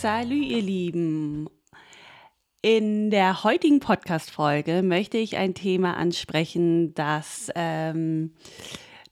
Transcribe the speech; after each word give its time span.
Salü, 0.00 0.42
ihr 0.42 0.62
Lieben. 0.62 1.50
In 2.62 3.10
der 3.10 3.44
heutigen 3.44 3.80
Podcast-Folge 3.80 4.80
möchte 4.82 5.18
ich 5.18 5.36
ein 5.36 5.52
Thema 5.52 5.98
ansprechen, 5.98 6.94
das, 6.94 7.50
ähm, 7.54 8.32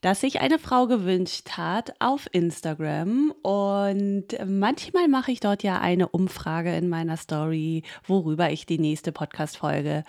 das 0.00 0.22
sich 0.22 0.40
eine 0.40 0.58
Frau 0.58 0.86
gewünscht 0.86 1.58
hat 1.58 1.92
auf 1.98 2.26
Instagram. 2.32 3.34
Und 3.42 4.28
manchmal 4.46 5.08
mache 5.08 5.30
ich 5.30 5.40
dort 5.40 5.62
ja 5.62 5.78
eine 5.78 6.08
Umfrage 6.08 6.74
in 6.74 6.88
meiner 6.88 7.18
Story, 7.18 7.82
worüber 8.06 8.50
ich 8.50 8.64
die 8.64 8.78
nächste 8.78 9.12
Podcast-Folge 9.12 10.04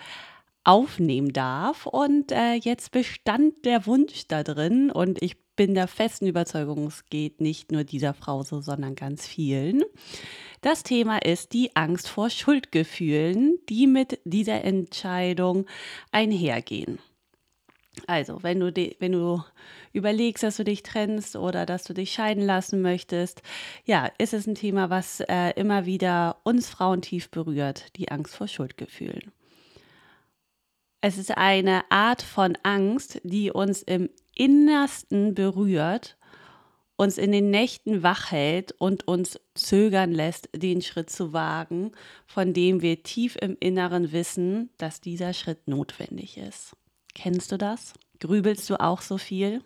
aufnehmen 0.64 1.34
darf. 1.34 1.84
Und 1.84 2.32
äh, 2.32 2.54
jetzt 2.54 2.90
bestand 2.90 3.66
der 3.66 3.84
Wunsch 3.84 4.28
da 4.28 4.42
drin 4.42 4.90
und 4.90 5.20
ich 5.20 5.36
bin 5.56 5.74
der 5.74 5.88
festen 5.88 6.26
Überzeugung, 6.26 6.86
es 6.86 7.04
geht 7.04 7.42
nicht 7.42 7.70
nur 7.70 7.84
dieser 7.84 8.14
Frau 8.14 8.42
so, 8.44 8.62
sondern 8.62 8.94
ganz 8.94 9.26
vielen. 9.26 9.82
Das 10.60 10.82
Thema 10.82 11.18
ist 11.18 11.54
die 11.54 11.74
Angst 11.74 12.08
vor 12.08 12.28
Schuldgefühlen, 12.28 13.58
die 13.70 13.86
mit 13.86 14.18
dieser 14.24 14.62
Entscheidung 14.62 15.66
einhergehen. 16.12 16.98
Also, 18.06 18.42
wenn 18.42 18.60
du, 18.60 18.72
wenn 18.98 19.12
du 19.12 19.42
überlegst, 19.92 20.42
dass 20.42 20.58
du 20.58 20.64
dich 20.64 20.82
trennst 20.82 21.34
oder 21.34 21.66
dass 21.66 21.84
du 21.84 21.94
dich 21.94 22.12
scheiden 22.12 22.44
lassen 22.44 22.82
möchtest, 22.82 23.42
ja, 23.84 24.10
ist 24.18 24.34
es 24.34 24.46
ein 24.46 24.54
Thema, 24.54 24.90
was 24.90 25.20
äh, 25.20 25.50
immer 25.56 25.86
wieder 25.86 26.36
uns 26.44 26.68
Frauen 26.68 27.02
tief 27.02 27.30
berührt, 27.30 27.96
die 27.96 28.10
Angst 28.10 28.36
vor 28.36 28.46
Schuldgefühlen. 28.46 29.32
Es 31.00 31.16
ist 31.16 31.36
eine 31.36 31.90
Art 31.90 32.20
von 32.20 32.58
Angst, 32.62 33.20
die 33.24 33.50
uns 33.50 33.82
im 33.82 34.10
Innersten 34.34 35.34
berührt, 35.34 36.18
uns 37.00 37.16
in 37.16 37.32
den 37.32 37.50
Nächten 37.50 38.02
wach 38.02 38.30
hält 38.30 38.72
und 38.72 39.08
uns 39.08 39.40
zögern 39.54 40.12
lässt, 40.12 40.50
den 40.54 40.82
Schritt 40.82 41.08
zu 41.08 41.32
wagen, 41.32 41.92
von 42.26 42.52
dem 42.52 42.82
wir 42.82 43.02
tief 43.02 43.36
im 43.40 43.56
Inneren 43.58 44.12
wissen, 44.12 44.68
dass 44.76 45.00
dieser 45.00 45.32
Schritt 45.32 45.66
notwendig 45.66 46.36
ist. 46.36 46.76
Kennst 47.14 47.52
du 47.52 47.56
das? 47.56 47.94
Grübelst 48.18 48.68
du 48.68 48.78
auch 48.78 49.00
so 49.00 49.16
viel? 49.16 49.62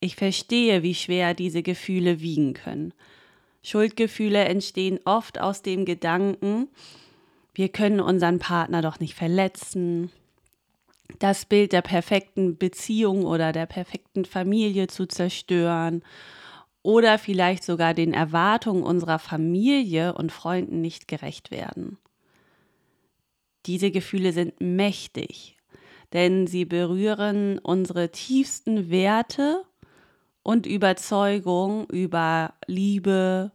Ich 0.00 0.16
verstehe, 0.16 0.82
wie 0.82 0.96
schwer 0.96 1.32
diese 1.34 1.62
Gefühle 1.62 2.20
wiegen 2.20 2.54
können. 2.54 2.92
Schuldgefühle 3.62 4.46
entstehen 4.46 4.98
oft 5.04 5.38
aus 5.40 5.62
dem 5.62 5.84
Gedanken, 5.84 6.66
wir 7.54 7.68
können 7.68 8.00
unseren 8.00 8.40
Partner 8.40 8.82
doch 8.82 8.98
nicht 8.98 9.14
verletzen, 9.14 10.10
das 11.18 11.46
Bild 11.46 11.72
der 11.72 11.82
perfekten 11.82 12.58
Beziehung 12.58 13.24
oder 13.24 13.52
der 13.52 13.66
perfekten 13.66 14.24
Familie 14.24 14.86
zu 14.86 15.06
zerstören 15.06 16.02
oder 16.82 17.18
vielleicht 17.18 17.64
sogar 17.64 17.94
den 17.94 18.14
Erwartungen 18.14 18.82
unserer 18.82 19.18
Familie 19.18 20.14
und 20.14 20.32
Freunden 20.32 20.80
nicht 20.80 21.08
gerecht 21.08 21.50
werden. 21.50 21.98
Diese 23.66 23.90
Gefühle 23.90 24.32
sind 24.32 24.60
mächtig, 24.60 25.56
denn 26.12 26.46
sie 26.46 26.64
berühren 26.64 27.58
unsere 27.58 28.10
tiefsten 28.10 28.90
Werte 28.90 29.64
und 30.42 30.66
Überzeugung 30.66 31.86
über 31.90 32.54
Liebe, 32.66 33.52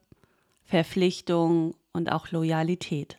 Verpflichtung 0.66 1.76
und 1.94 2.12
auch 2.12 2.30
Loyalität. 2.30 3.18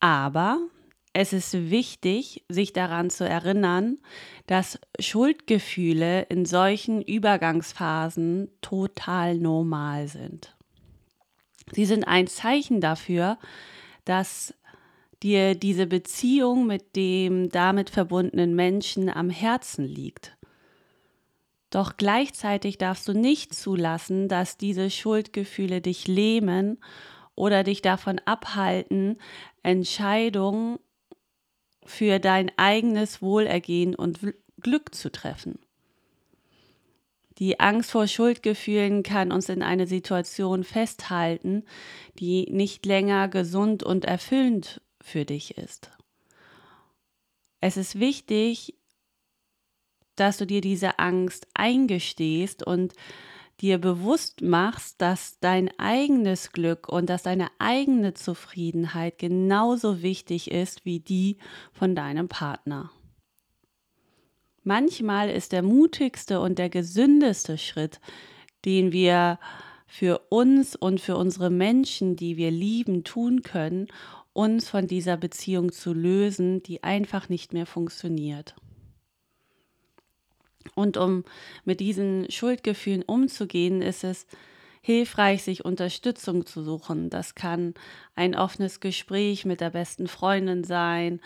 Aber 0.00 0.58
es 1.14 1.32
ist 1.32 1.70
wichtig, 1.70 2.44
sich 2.48 2.72
daran 2.72 3.08
zu 3.08 3.26
erinnern, 3.26 3.98
dass 4.46 4.80
Schuldgefühle 4.98 6.22
in 6.22 6.44
solchen 6.44 7.00
Übergangsphasen 7.00 8.50
total 8.60 9.38
normal 9.38 10.08
sind. 10.08 10.56
Sie 11.72 11.86
sind 11.86 12.04
ein 12.04 12.26
Zeichen 12.26 12.80
dafür, 12.80 13.38
dass 14.04 14.54
dir 15.22 15.54
diese 15.54 15.86
Beziehung 15.86 16.66
mit 16.66 16.96
dem 16.96 17.48
damit 17.48 17.90
verbundenen 17.90 18.56
Menschen 18.56 19.08
am 19.08 19.30
Herzen 19.30 19.84
liegt. 19.84 20.36
Doch 21.70 21.96
gleichzeitig 21.96 22.76
darfst 22.76 23.06
du 23.06 23.12
nicht 23.12 23.54
zulassen, 23.54 24.28
dass 24.28 24.58
diese 24.58 24.90
Schuldgefühle 24.90 25.80
dich 25.80 26.08
lähmen 26.08 26.78
oder 27.36 27.62
dich 27.62 27.82
davon 27.82 28.20
abhalten, 28.24 29.16
Entscheidungen 29.62 30.78
für 31.84 32.18
dein 32.18 32.50
eigenes 32.56 33.22
Wohlergehen 33.22 33.94
und 33.94 34.20
Glück 34.60 34.94
zu 34.94 35.10
treffen. 35.10 35.58
Die 37.38 37.58
Angst 37.58 37.90
vor 37.90 38.06
Schuldgefühlen 38.06 39.02
kann 39.02 39.32
uns 39.32 39.48
in 39.48 39.62
eine 39.62 39.86
Situation 39.86 40.62
festhalten, 40.62 41.64
die 42.18 42.46
nicht 42.50 42.86
länger 42.86 43.28
gesund 43.28 43.82
und 43.82 44.04
erfüllend 44.04 44.80
für 45.00 45.24
dich 45.24 45.58
ist. 45.58 45.90
Es 47.60 47.76
ist 47.76 47.98
wichtig, 47.98 48.74
dass 50.16 50.36
du 50.36 50.46
dir 50.46 50.60
diese 50.60 50.98
Angst 50.98 51.48
eingestehst 51.54 52.64
und 52.64 52.92
dir 53.60 53.78
bewusst 53.78 54.42
machst, 54.42 55.00
dass 55.00 55.38
dein 55.40 55.70
eigenes 55.78 56.52
Glück 56.52 56.88
und 56.88 57.08
dass 57.08 57.22
deine 57.22 57.48
eigene 57.58 58.14
Zufriedenheit 58.14 59.18
genauso 59.18 60.02
wichtig 60.02 60.50
ist 60.50 60.84
wie 60.84 61.00
die 61.00 61.38
von 61.72 61.94
deinem 61.94 62.28
Partner. 62.28 62.90
Manchmal 64.62 65.30
ist 65.30 65.52
der 65.52 65.62
mutigste 65.62 66.40
und 66.40 66.58
der 66.58 66.70
gesündeste 66.70 67.58
Schritt, 67.58 68.00
den 68.64 68.92
wir 68.92 69.38
für 69.86 70.22
uns 70.30 70.74
und 70.74 71.00
für 71.00 71.16
unsere 71.16 71.50
Menschen, 71.50 72.16
die 72.16 72.36
wir 72.36 72.50
lieben, 72.50 73.04
tun 73.04 73.42
können, 73.42 73.88
uns 74.32 74.68
von 74.68 74.86
dieser 74.86 75.16
Beziehung 75.16 75.70
zu 75.70 75.92
lösen, 75.92 76.62
die 76.62 76.82
einfach 76.82 77.28
nicht 77.28 77.52
mehr 77.52 77.66
funktioniert. 77.66 78.56
Und 80.74 80.96
um 80.96 81.24
mit 81.64 81.80
diesen 81.80 82.30
Schuldgefühlen 82.30 83.02
umzugehen, 83.02 83.82
ist 83.82 84.04
es 84.04 84.26
hilfreich, 84.80 85.42
sich 85.42 85.64
Unterstützung 85.64 86.44
zu 86.44 86.62
suchen. 86.62 87.08
Das 87.08 87.34
kann 87.34 87.74
ein 88.14 88.34
offenes 88.34 88.80
Gespräch 88.80 89.44
mit 89.44 89.60
der 89.60 89.70
besten 89.70 90.08
Freundin 90.08 90.62
sein, 90.62 91.20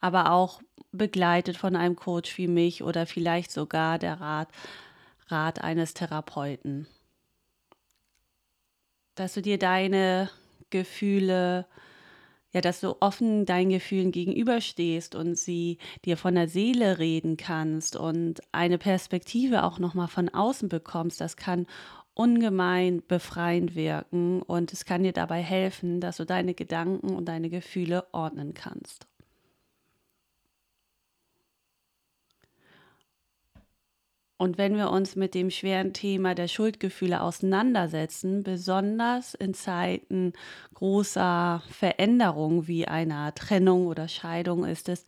aber 0.00 0.32
auch 0.32 0.62
begleitet 0.92 1.56
von 1.56 1.76
einem 1.76 1.96
Coach 1.96 2.38
wie 2.38 2.48
mich 2.48 2.82
oder 2.82 3.06
vielleicht 3.06 3.50
sogar 3.50 3.98
der 3.98 4.20
Rat, 4.20 4.48
Rat 5.28 5.62
eines 5.62 5.94
Therapeuten. 5.94 6.86
Dass 9.14 9.34
du 9.34 9.42
dir 9.42 9.58
deine 9.58 10.30
Gefühle 10.70 11.66
ja, 12.52 12.60
dass 12.60 12.80
du 12.80 12.96
offen 13.00 13.46
deinen 13.46 13.70
Gefühlen 13.70 14.12
gegenüberstehst 14.12 15.14
und 15.14 15.38
sie 15.38 15.78
dir 16.04 16.16
von 16.16 16.34
der 16.34 16.48
Seele 16.48 16.98
reden 16.98 17.36
kannst 17.36 17.96
und 17.96 18.40
eine 18.52 18.78
Perspektive 18.78 19.64
auch 19.64 19.78
nochmal 19.78 20.08
von 20.08 20.28
außen 20.28 20.68
bekommst, 20.68 21.20
das 21.20 21.36
kann 21.36 21.66
ungemein 22.14 23.02
befreiend 23.06 23.74
wirken 23.74 24.42
und 24.42 24.72
es 24.72 24.84
kann 24.84 25.02
dir 25.02 25.12
dabei 25.12 25.42
helfen, 25.42 26.00
dass 26.00 26.18
du 26.18 26.26
deine 26.26 26.54
Gedanken 26.54 27.14
und 27.14 27.26
deine 27.26 27.48
Gefühle 27.48 28.06
ordnen 28.12 28.52
kannst. 28.52 29.06
Und 34.42 34.58
wenn 34.58 34.76
wir 34.76 34.90
uns 34.90 35.14
mit 35.14 35.36
dem 35.36 35.50
schweren 35.52 35.92
Thema 35.92 36.34
der 36.34 36.48
Schuldgefühle 36.48 37.20
auseinandersetzen, 37.20 38.42
besonders 38.42 39.34
in 39.34 39.54
Zeiten 39.54 40.32
großer 40.74 41.62
Veränderung 41.70 42.66
wie 42.66 42.88
einer 42.88 43.32
Trennung 43.36 43.86
oder 43.86 44.08
Scheidung, 44.08 44.64
ist 44.64 44.88
es 44.88 45.06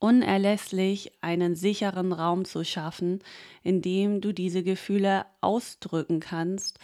unerlässlich, 0.00 1.12
einen 1.20 1.54
sicheren 1.54 2.12
Raum 2.12 2.44
zu 2.44 2.64
schaffen, 2.64 3.20
in 3.62 3.80
dem 3.80 4.20
du 4.20 4.32
diese 4.32 4.64
Gefühle 4.64 5.24
ausdrücken 5.40 6.18
kannst 6.18 6.80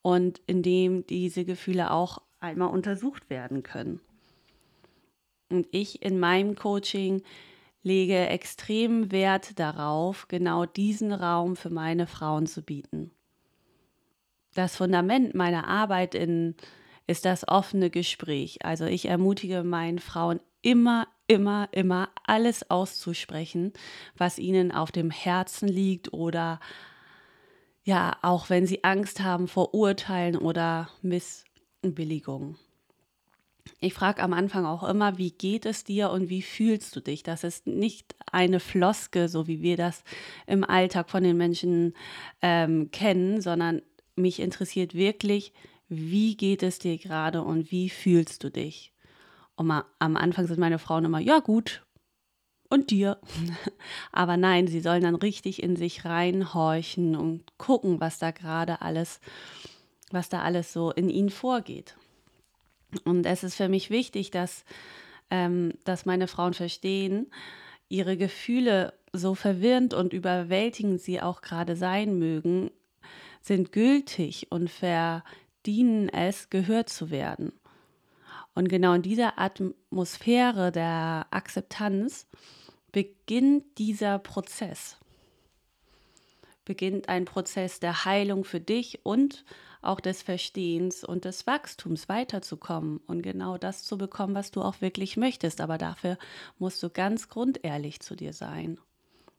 und 0.00 0.40
in 0.46 0.62
dem 0.62 1.04
diese 1.08 1.44
Gefühle 1.44 1.90
auch 1.90 2.22
einmal 2.38 2.68
untersucht 2.68 3.28
werden 3.30 3.64
können. 3.64 3.98
Und 5.50 5.66
ich 5.72 6.02
in 6.02 6.20
meinem 6.20 6.54
Coaching 6.54 7.24
lege 7.82 8.28
extrem 8.28 9.10
Wert 9.12 9.58
darauf, 9.58 10.28
genau 10.28 10.66
diesen 10.66 11.12
Raum 11.12 11.56
für 11.56 11.70
meine 11.70 12.06
Frauen 12.06 12.46
zu 12.46 12.62
bieten. 12.62 13.10
Das 14.54 14.76
Fundament 14.76 15.34
meiner 15.34 15.68
Arbeit 15.68 16.14
in, 16.14 16.56
ist 17.06 17.24
das 17.24 17.46
offene 17.46 17.90
Gespräch. 17.90 18.64
Also 18.64 18.84
ich 18.84 19.06
ermutige 19.06 19.62
meinen 19.62 19.98
Frauen 19.98 20.40
immer, 20.62 21.06
immer, 21.26 21.68
immer 21.72 22.10
alles 22.24 22.70
auszusprechen, 22.70 23.72
was 24.16 24.38
ihnen 24.38 24.72
auf 24.72 24.90
dem 24.90 25.10
Herzen 25.10 25.68
liegt 25.68 26.12
oder 26.12 26.60
ja, 27.84 28.18
auch 28.20 28.50
wenn 28.50 28.66
sie 28.66 28.84
Angst 28.84 29.20
haben 29.20 29.48
vor 29.48 29.72
Urteilen 29.74 30.36
oder 30.36 30.90
Missbilligungen. 31.00 32.58
Ich 33.80 33.94
frage 33.94 34.22
am 34.22 34.32
Anfang 34.32 34.64
auch 34.64 34.82
immer, 34.82 35.18
wie 35.18 35.30
geht 35.30 35.66
es 35.66 35.84
dir 35.84 36.10
und 36.10 36.28
wie 36.28 36.42
fühlst 36.42 36.94
du 36.96 37.00
dich? 37.00 37.22
Das 37.22 37.44
ist 37.44 37.66
nicht 37.66 38.14
eine 38.30 38.60
Floske, 38.60 39.28
so 39.28 39.46
wie 39.46 39.62
wir 39.62 39.76
das 39.76 40.02
im 40.46 40.64
Alltag 40.64 41.10
von 41.10 41.22
den 41.22 41.36
Menschen 41.36 41.94
ähm, 42.42 42.90
kennen, 42.90 43.40
sondern 43.40 43.82
mich 44.16 44.40
interessiert 44.40 44.94
wirklich, 44.94 45.52
wie 45.88 46.36
geht 46.36 46.62
es 46.62 46.78
dir 46.78 46.98
gerade 46.98 47.42
und 47.42 47.70
wie 47.70 47.88
fühlst 47.88 48.44
du 48.44 48.50
dich? 48.50 48.92
Und 49.56 49.70
am 49.70 50.16
Anfang 50.16 50.46
sind 50.46 50.58
meine 50.58 50.78
Frauen 50.78 51.04
immer, 51.04 51.18
ja 51.18 51.40
gut, 51.40 51.82
und 52.68 52.90
dir. 52.90 53.18
Aber 54.12 54.36
nein, 54.36 54.66
sie 54.66 54.80
sollen 54.80 55.02
dann 55.02 55.14
richtig 55.14 55.62
in 55.62 55.76
sich 55.76 56.04
reinhorchen 56.04 57.16
und 57.16 57.44
gucken, 57.58 58.00
was 58.00 58.18
da 58.18 58.30
gerade 58.30 58.82
alles, 58.82 59.20
was 60.10 60.28
da 60.28 60.42
alles 60.42 60.72
so 60.72 60.90
in 60.90 61.08
ihnen 61.08 61.30
vorgeht. 61.30 61.96
Und 63.04 63.26
es 63.26 63.44
ist 63.44 63.56
für 63.56 63.68
mich 63.68 63.90
wichtig, 63.90 64.30
dass, 64.30 64.64
ähm, 65.30 65.74
dass 65.84 66.06
meine 66.06 66.28
Frauen 66.28 66.54
verstehen, 66.54 67.30
ihre 67.88 68.16
Gefühle, 68.16 68.94
so 69.12 69.34
verwirrend 69.34 69.94
und 69.94 70.12
überwältigend 70.12 71.00
sie 71.00 71.20
auch 71.20 71.40
gerade 71.40 71.76
sein 71.76 72.18
mögen, 72.18 72.70
sind 73.40 73.72
gültig 73.72 74.48
und 74.50 74.68
verdienen 74.70 76.08
es, 76.10 76.50
gehört 76.50 76.90
zu 76.90 77.10
werden. 77.10 77.52
Und 78.54 78.68
genau 78.68 78.92
in 78.92 79.02
dieser 79.02 79.38
Atmosphäre 79.38 80.72
der 80.72 81.26
Akzeptanz 81.30 82.26
beginnt 82.92 83.78
dieser 83.78 84.18
Prozess. 84.18 84.98
Beginnt 86.68 87.08
ein 87.08 87.24
Prozess 87.24 87.80
der 87.80 88.04
Heilung 88.04 88.44
für 88.44 88.60
dich 88.60 89.00
und 89.02 89.46
auch 89.80 90.00
des 90.00 90.20
Verstehens 90.20 91.02
und 91.02 91.24
des 91.24 91.46
Wachstums 91.46 92.10
weiterzukommen 92.10 92.98
und 93.06 93.22
genau 93.22 93.56
das 93.56 93.84
zu 93.84 93.96
bekommen, 93.96 94.34
was 94.34 94.50
du 94.50 94.60
auch 94.60 94.82
wirklich 94.82 95.16
möchtest. 95.16 95.62
Aber 95.62 95.78
dafür 95.78 96.18
musst 96.58 96.82
du 96.82 96.90
ganz 96.90 97.30
grundehrlich 97.30 98.00
zu 98.00 98.16
dir 98.16 98.34
sein. 98.34 98.78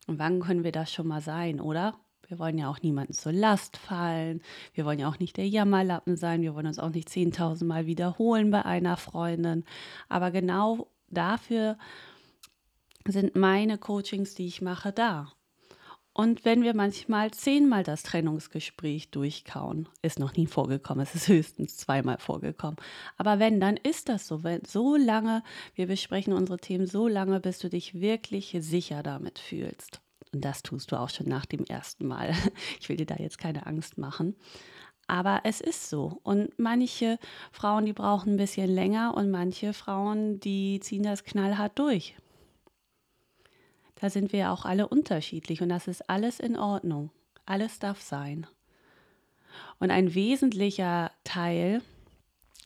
Und 0.08 0.18
wann 0.18 0.40
können 0.40 0.64
wir 0.64 0.72
das 0.72 0.92
schon 0.92 1.06
mal 1.06 1.22
sein, 1.22 1.62
oder? 1.62 2.00
Wir 2.28 2.40
wollen 2.40 2.58
ja 2.58 2.68
auch 2.68 2.82
niemanden 2.82 3.14
zur 3.14 3.32
Last 3.32 3.78
fallen. 3.78 4.42
Wir 4.74 4.84
wollen 4.86 4.98
ja 4.98 5.08
auch 5.08 5.20
nicht 5.20 5.38
der 5.38 5.48
Jammerlappen 5.48 6.18
sein. 6.18 6.42
Wir 6.42 6.56
wollen 6.56 6.66
uns 6.66 6.80
auch 6.80 6.90
nicht 6.90 7.10
10.000 7.10 7.64
Mal 7.66 7.86
wiederholen 7.86 8.50
bei 8.50 8.66
einer 8.66 8.98
Freundin. 8.98 9.66
Aber 10.08 10.32
genau 10.32 10.88
dafür 11.10 11.78
sind 13.06 13.36
meine 13.36 13.78
Coachings, 13.78 14.34
die 14.34 14.48
ich 14.48 14.64
mache, 14.64 14.92
da. 14.92 15.32
Und 16.14 16.44
wenn 16.44 16.64
wir 16.64 16.74
manchmal 16.74 17.32
zehnmal 17.32 17.84
das 17.84 18.04
Trennungsgespräch 18.04 19.10
durchkauen, 19.10 19.88
ist 20.02 20.20
noch 20.20 20.34
nie 20.34 20.48
vorgekommen, 20.48 21.04
es 21.04 21.16
ist 21.16 21.28
höchstens 21.28 21.78
zweimal 21.78 22.18
vorgekommen. 22.18 22.78
Aber 23.18 23.40
wenn, 23.40 23.60
dann 23.60 23.78
ist 23.78 24.10
das 24.10 24.28
so. 24.28 24.44
Wenn, 24.44 24.66
so 24.66 24.96
lange, 24.96 25.44
wir 25.76 25.88
besprechen 25.88 26.34
unsere 26.34 26.58
Themen 26.58 26.88
so 26.88 27.08
lange, 27.08 27.40
bis 27.40 27.60
du 27.60 27.70
dich 27.70 28.02
wirklich 28.02 28.56
sicher 28.60 29.04
damit 29.04 29.40
fühlst. 29.40 30.02
Und 30.34 30.44
das 30.46 30.62
tust 30.62 30.92
du 30.92 31.00
auch 31.00 31.10
schon 31.10 31.28
nach 31.28 31.46
dem 31.46 31.64
ersten 31.66 32.06
Mal. 32.08 32.34
Ich 32.80 32.90
will 32.90 32.98
dir 32.98 33.06
da 33.06 33.16
jetzt 33.16 33.38
keine 33.38 33.66
Angst 33.66 33.98
machen. 33.98 34.36
Aber 35.08 35.42
es 35.44 35.60
ist 35.60 35.90
so. 35.90 36.20
Und 36.24 36.58
manche 36.58 37.18
Frauen, 37.52 37.86
die 37.86 37.94
brauchen 37.94 38.34
ein 38.34 38.38
bisschen 38.38 38.70
länger 38.70 39.16
und 39.16 39.32
manche 39.32 39.74
Frauen, 39.74 40.40
die 40.40 40.80
ziehen 40.82 41.04
das 41.04 41.24
knallhart 41.24 41.78
durch. 41.80 42.16
Da 44.00 44.10
sind 44.10 44.32
wir 44.32 44.52
auch 44.52 44.66
alle 44.66 44.88
unterschiedlich 44.88 45.62
und 45.62 45.70
das 45.70 45.88
ist 45.88 46.10
alles 46.10 46.40
in 46.40 46.58
Ordnung. 46.58 47.12
Alles 47.46 47.80
darf 47.80 48.02
sein. 48.02 48.48
Und 49.80 49.92
ein 49.92 50.14
wesentlicher 50.14 51.12
Teil 51.24 51.82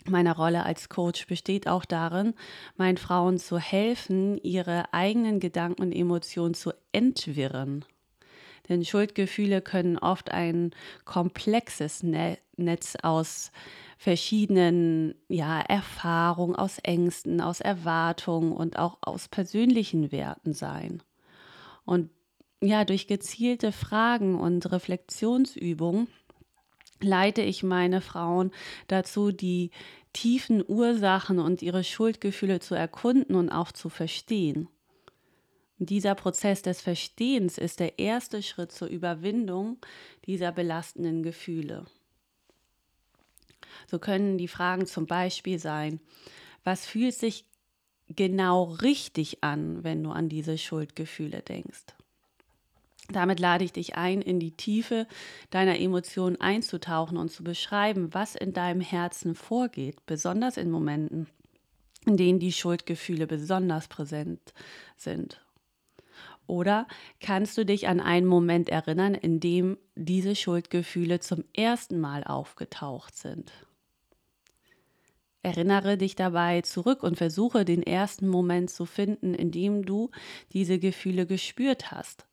meiner 0.05 0.35
Rolle 0.35 0.63
als 0.63 0.89
Coach 0.89 1.27
besteht 1.27 1.67
auch 1.67 1.85
darin, 1.85 2.33
meinen 2.75 2.97
Frauen 2.97 3.37
zu 3.37 3.57
helfen, 3.57 4.37
ihre 4.43 4.93
eigenen 4.93 5.39
Gedanken 5.39 5.81
und 5.81 5.91
Emotionen 5.91 6.53
zu 6.53 6.71
entwirren. 6.91 7.85
Denn 8.69 8.85
Schuldgefühle 8.85 9.61
können 9.61 9.97
oft 9.97 10.31
ein 10.31 10.71
komplexes 11.05 12.03
ne-, 12.03 12.37
Netz 12.55 12.95
aus 13.01 13.51
verschiedenen 13.97 15.15
ja, 15.27 15.61
Erfahrungen, 15.61 16.55
aus 16.55 16.79
Ängsten, 16.79 17.41
aus 17.41 17.59
Erwartungen 17.61 18.51
und 18.51 18.77
auch 18.77 18.97
aus 19.01 19.27
persönlichen 19.27 20.11
Werten 20.11 20.53
sein. 20.53 21.01
Und 21.85 22.09
ja, 22.61 22.85
durch 22.85 23.07
gezielte 23.07 23.71
Fragen 23.71 24.39
und 24.39 24.71
Reflexionsübungen 24.71 26.07
leite 27.01 27.41
ich 27.41 27.63
meine 27.63 28.01
Frauen 28.01 28.51
dazu, 28.87 29.31
die 29.31 29.71
tiefen 30.13 30.63
Ursachen 30.65 31.39
und 31.39 31.61
ihre 31.61 31.83
Schuldgefühle 31.83 32.59
zu 32.59 32.75
erkunden 32.75 33.35
und 33.35 33.49
auch 33.49 33.71
zu 33.71 33.89
verstehen. 33.89 34.69
dieser 35.79 36.15
Prozess 36.15 36.61
des 36.61 36.79
Verstehens 36.79 37.57
ist 37.57 37.81
der 37.81 37.99
erste 37.99 38.41
Schritt 38.41 38.71
zur 38.71 38.87
Überwindung 38.87 39.79
dieser 40.25 40.53
belastenden 40.53 41.23
Gefühle. 41.23 41.85
So 43.87 43.99
können 43.99 44.37
die 44.37 44.47
Fragen 44.47 44.85
zum 44.85 45.07
Beispiel 45.07 45.59
sein, 45.59 45.99
was 46.63 46.85
fühlt 46.85 47.15
sich 47.15 47.45
genau 48.15 48.63
richtig 48.63 49.43
an, 49.43 49.83
wenn 49.83 50.03
du 50.03 50.11
an 50.11 50.29
diese 50.29 50.57
Schuldgefühle 50.57 51.41
denkst. 51.41 51.85
Damit 53.09 53.39
lade 53.39 53.65
ich 53.65 53.73
dich 53.73 53.95
ein, 53.95 54.21
in 54.21 54.39
die 54.39 54.51
Tiefe 54.51 55.07
deiner 55.49 55.79
Emotionen 55.79 56.39
einzutauchen 56.39 57.17
und 57.17 57.29
zu 57.29 57.43
beschreiben, 57.43 58.13
was 58.13 58.35
in 58.35 58.53
deinem 58.53 58.81
Herzen 58.81 59.35
vorgeht, 59.35 60.05
besonders 60.05 60.55
in 60.55 60.71
Momenten, 60.71 61.27
in 62.05 62.15
denen 62.15 62.39
die 62.39 62.53
Schuldgefühle 62.53 63.27
besonders 63.27 63.87
präsent 63.87 64.53
sind. 64.95 65.41
Oder 66.47 66.87
kannst 67.19 67.57
du 67.57 67.65
dich 67.65 67.87
an 67.87 67.99
einen 67.99 68.25
Moment 68.25 68.69
erinnern, 68.69 69.15
in 69.15 69.39
dem 69.39 69.77
diese 69.95 70.35
Schuldgefühle 70.35 71.19
zum 71.19 71.43
ersten 71.53 71.99
Mal 71.99 72.23
aufgetaucht 72.23 73.17
sind? 73.17 73.51
Erinnere 75.43 75.97
dich 75.97 76.15
dabei 76.15 76.61
zurück 76.61 77.03
und 77.03 77.17
versuche 77.17 77.65
den 77.65 77.83
ersten 77.83 78.29
Moment 78.29 78.69
zu 78.69 78.85
finden, 78.85 79.35
in 79.35 79.51
dem 79.51 79.85
du 79.85 80.09
diese 80.53 80.79
Gefühle 80.79 81.25
gespürt 81.25 81.91
hast. 81.91 82.25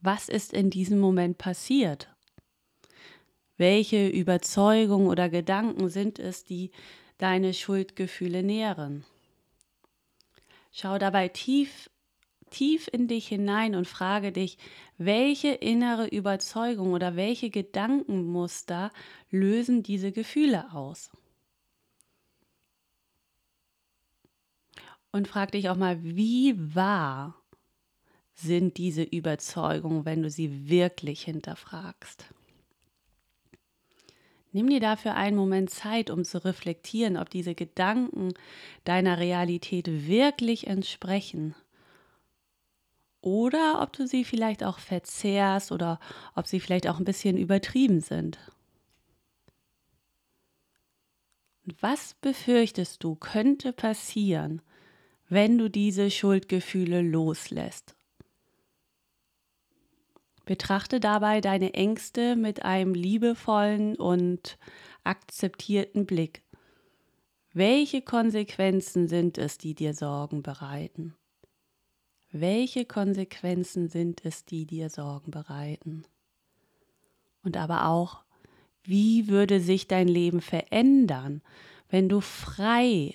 Was 0.00 0.28
ist 0.28 0.52
in 0.52 0.68
diesem 0.68 1.00
Moment 1.00 1.38
passiert? 1.38 2.14
Welche 3.56 4.08
Überzeugungen 4.08 5.08
oder 5.08 5.30
Gedanken 5.30 5.88
sind 5.88 6.18
es, 6.18 6.44
die 6.44 6.70
deine 7.16 7.54
Schuldgefühle 7.54 8.42
nähren? 8.42 9.06
Schau 10.70 10.98
dabei 10.98 11.28
tief, 11.28 11.88
tief 12.50 12.90
in 12.92 13.08
dich 13.08 13.26
hinein 13.26 13.74
und 13.74 13.88
frage 13.88 14.32
dich, 14.32 14.58
welche 14.98 15.48
innere 15.48 16.06
Überzeugung 16.06 16.92
oder 16.92 17.16
welche 17.16 17.48
Gedankenmuster 17.48 18.92
lösen 19.30 19.82
diese 19.82 20.12
Gefühle 20.12 20.72
aus? 20.74 21.10
Und 25.12 25.28
frag 25.28 25.52
dich 25.52 25.68
auch 25.68 25.76
mal, 25.76 26.02
wie 26.02 26.74
wahr 26.74 27.34
sind 28.34 28.76
diese 28.76 29.02
Überzeugungen, 29.02 30.04
wenn 30.04 30.22
du 30.22 30.30
sie 30.30 30.68
wirklich 30.68 31.22
hinterfragst? 31.22 32.26
Nimm 34.52 34.68
dir 34.68 34.80
dafür 34.80 35.14
einen 35.14 35.36
Moment 35.36 35.70
Zeit, 35.70 36.10
um 36.10 36.24
zu 36.24 36.44
reflektieren, 36.44 37.16
ob 37.16 37.30
diese 37.30 37.54
Gedanken 37.54 38.32
deiner 38.84 39.18
Realität 39.18 39.88
wirklich 40.08 40.66
entsprechen. 40.66 41.54
Oder 43.20 43.82
ob 43.82 43.92
du 43.92 44.06
sie 44.06 44.24
vielleicht 44.24 44.64
auch 44.64 44.78
verzehrst 44.78 45.72
oder 45.72 46.00
ob 46.34 46.46
sie 46.46 46.60
vielleicht 46.60 46.88
auch 46.88 46.98
ein 46.98 47.04
bisschen 47.04 47.36
übertrieben 47.36 48.00
sind. 48.00 48.38
Und 51.66 51.82
was 51.82 52.14
befürchtest 52.14 53.04
du 53.04 53.16
könnte 53.16 53.72
passieren, 53.74 54.62
wenn 55.28 55.58
du 55.58 55.68
diese 55.68 56.10
Schuldgefühle 56.10 57.02
loslässt. 57.02 57.94
Betrachte 60.46 60.98
dabei 60.98 61.42
deine 61.42 61.74
Ängste 61.74 62.34
mit 62.34 62.64
einem 62.64 62.94
liebevollen 62.94 63.96
und 63.96 64.58
akzeptierten 65.04 66.06
Blick. 66.06 66.42
Welche 67.52 68.00
Konsequenzen 68.00 69.08
sind 69.08 69.36
es, 69.36 69.58
die 69.58 69.74
dir 69.74 69.92
Sorgen 69.92 70.42
bereiten? 70.42 71.14
Welche 72.30 72.86
Konsequenzen 72.86 73.88
sind 73.88 74.24
es, 74.24 74.44
die 74.44 74.64
dir 74.64 74.88
Sorgen 74.88 75.30
bereiten? 75.30 76.04
Und 77.42 77.56
aber 77.56 77.86
auch, 77.86 78.22
wie 78.82 79.28
würde 79.28 79.60
sich 79.60 79.86
dein 79.86 80.08
Leben 80.08 80.40
verändern, 80.40 81.42
wenn 81.90 82.08
du 82.08 82.20
frei 82.20 83.14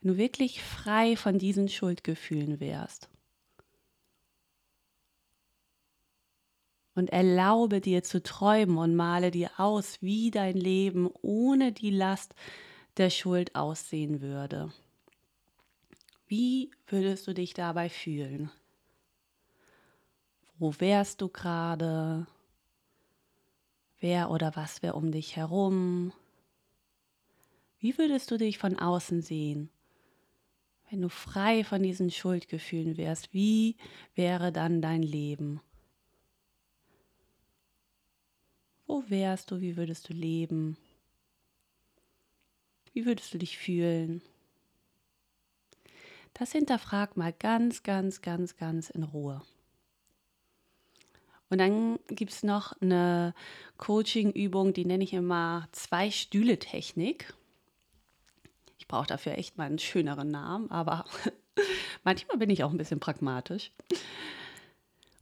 wenn 0.00 0.12
du 0.12 0.16
wirklich 0.16 0.62
frei 0.62 1.16
von 1.16 1.38
diesen 1.38 1.68
Schuldgefühlen 1.68 2.60
wärst. 2.60 3.08
Und 6.94 7.10
erlaube 7.10 7.80
dir 7.80 8.02
zu 8.02 8.22
träumen 8.22 8.76
und 8.76 8.96
male 8.96 9.30
dir 9.30 9.50
aus, 9.58 10.02
wie 10.02 10.30
dein 10.30 10.56
Leben 10.56 11.08
ohne 11.22 11.72
die 11.72 11.90
Last 11.90 12.34
der 12.96 13.10
Schuld 13.10 13.54
aussehen 13.54 14.20
würde. 14.20 14.72
Wie 16.26 16.70
würdest 16.86 17.26
du 17.26 17.32
dich 17.32 17.54
dabei 17.54 17.88
fühlen? 17.88 18.50
Wo 20.58 20.74
wärst 20.78 21.20
du 21.20 21.28
gerade? 21.28 22.26
wer 24.00 24.30
oder 24.30 24.56
was 24.56 24.82
wäre 24.82 24.94
um 24.94 25.12
dich 25.12 25.36
herum. 25.36 26.12
Wie 27.78 27.96
würdest 27.96 28.30
du 28.30 28.36
dich 28.36 28.58
von 28.58 28.78
außen 28.78 29.22
sehen? 29.22 29.70
Wenn 30.90 31.02
du 31.02 31.08
frei 31.08 31.62
von 31.62 31.84
diesen 31.84 32.10
Schuldgefühlen 32.10 32.96
wärst, 32.96 33.32
wie 33.32 33.76
wäre 34.16 34.50
dann 34.50 34.82
dein 34.82 35.04
Leben? 35.04 35.60
Wo 38.88 39.04
wärst 39.06 39.52
du? 39.52 39.60
Wie 39.60 39.76
würdest 39.76 40.08
du 40.08 40.12
leben? 40.12 40.76
Wie 42.92 43.06
würdest 43.06 43.32
du 43.32 43.38
dich 43.38 43.56
fühlen? 43.56 44.20
Das 46.34 46.50
hinterfrag 46.50 47.16
mal 47.16 47.32
ganz, 47.32 47.84
ganz, 47.84 48.20
ganz, 48.20 48.56
ganz 48.56 48.90
in 48.90 49.04
Ruhe. 49.04 49.42
Und 51.50 51.58
dann 51.58 52.00
gibt 52.08 52.32
es 52.32 52.42
noch 52.42 52.72
eine 52.80 53.32
Coaching-Übung, 53.76 54.72
die 54.72 54.84
nenne 54.84 55.04
ich 55.04 55.12
immer 55.12 55.68
Zwei-Stühle-Technik. 55.70 57.34
Brauche 58.90 59.06
dafür 59.06 59.38
echt 59.38 59.56
mal 59.56 59.66
einen 59.66 59.78
schöneren 59.78 60.32
Namen, 60.32 60.68
aber 60.68 61.04
manchmal 62.04 62.38
bin 62.38 62.50
ich 62.50 62.64
auch 62.64 62.72
ein 62.72 62.76
bisschen 62.76 62.98
pragmatisch. 62.98 63.70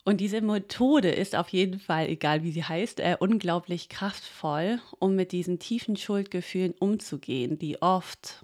Und 0.04 0.22
diese 0.22 0.40
Methode 0.40 1.10
ist 1.10 1.36
auf 1.36 1.50
jeden 1.50 1.78
Fall, 1.78 2.08
egal 2.08 2.42
wie 2.42 2.50
sie 2.50 2.64
heißt, 2.64 3.00
äh, 3.00 3.18
unglaublich 3.20 3.90
kraftvoll, 3.90 4.80
um 4.98 5.14
mit 5.16 5.32
diesen 5.32 5.58
tiefen 5.58 5.96
Schuldgefühlen 5.96 6.72
umzugehen, 6.78 7.58
die 7.58 7.82
oft 7.82 8.42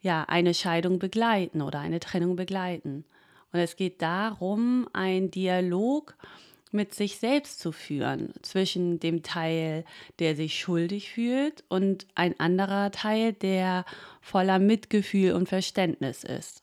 ja 0.00 0.22
eine 0.28 0.54
Scheidung 0.54 1.00
begleiten 1.00 1.62
oder 1.62 1.80
eine 1.80 1.98
Trennung 1.98 2.36
begleiten. 2.36 3.04
Und 3.52 3.58
es 3.58 3.74
geht 3.74 4.02
darum, 4.02 4.88
einen 4.92 5.32
Dialog 5.32 6.14
mit 6.74 6.94
sich 6.94 7.18
selbst 7.18 7.60
zu 7.60 7.72
führen, 7.72 8.34
zwischen 8.42 9.00
dem 9.00 9.22
Teil, 9.22 9.84
der 10.18 10.36
sich 10.36 10.58
schuldig 10.58 11.12
fühlt 11.12 11.64
und 11.68 12.06
ein 12.14 12.38
anderer 12.38 12.90
Teil, 12.90 13.32
der 13.32 13.84
voller 14.20 14.58
Mitgefühl 14.58 15.32
und 15.32 15.48
Verständnis 15.48 16.24
ist. 16.24 16.62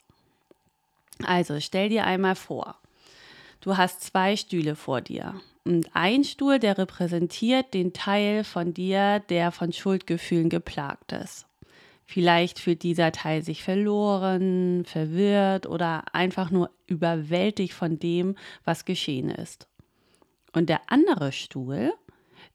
Also 1.24 1.58
stell 1.60 1.88
dir 1.88 2.04
einmal 2.04 2.36
vor, 2.36 2.76
du 3.60 3.76
hast 3.76 4.02
zwei 4.02 4.36
Stühle 4.36 4.76
vor 4.76 5.00
dir. 5.00 5.40
Und 5.64 5.90
ein 5.94 6.24
Stuhl, 6.24 6.58
der 6.58 6.76
repräsentiert 6.76 7.72
den 7.72 7.92
Teil 7.92 8.42
von 8.42 8.74
dir, 8.74 9.20
der 9.28 9.52
von 9.52 9.72
Schuldgefühlen 9.72 10.48
geplagt 10.48 11.12
ist. 11.12 11.46
Vielleicht 12.04 12.58
fühlt 12.58 12.82
dieser 12.82 13.12
Teil 13.12 13.42
sich 13.42 13.62
verloren, 13.62 14.84
verwirrt 14.84 15.66
oder 15.66 16.04
einfach 16.12 16.50
nur 16.50 16.70
überwältigt 16.86 17.72
von 17.72 17.98
dem, 17.98 18.36
was 18.64 18.84
geschehen 18.84 19.30
ist. 19.30 19.66
Und 20.52 20.68
der 20.68 20.80
andere 20.88 21.32
Stuhl, 21.32 21.92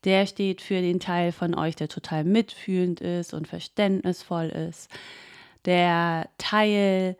der 0.03 0.27
steht 0.27 0.61
für 0.61 0.81
den 0.81 0.99
Teil 0.99 1.31
von 1.31 1.55
euch, 1.55 1.75
der 1.75 1.89
total 1.89 2.23
mitfühlend 2.23 3.01
ist 3.01 3.33
und 3.33 3.47
verständnisvoll 3.47 4.47
ist. 4.47 4.89
Der 5.65 6.29
Teil, 6.37 7.17